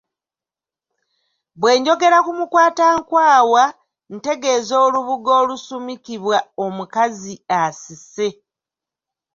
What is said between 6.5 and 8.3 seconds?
omukazi asise.